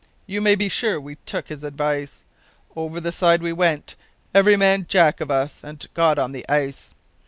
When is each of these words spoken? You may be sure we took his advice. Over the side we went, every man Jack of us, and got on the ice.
You 0.25 0.41
may 0.41 0.55
be 0.55 0.67
sure 0.67 0.99
we 0.99 1.17
took 1.27 1.49
his 1.49 1.63
advice. 1.63 2.23
Over 2.75 2.99
the 2.99 3.11
side 3.11 3.43
we 3.43 3.53
went, 3.53 3.95
every 4.33 4.57
man 4.57 4.87
Jack 4.89 5.21
of 5.21 5.29
us, 5.29 5.63
and 5.63 5.85
got 5.93 6.17
on 6.17 6.31
the 6.31 6.43
ice. 6.49 6.95